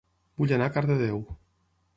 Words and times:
Vull 0.41 0.53
anar 0.57 0.71
a 0.71 0.75
Cardedeu 0.79 1.23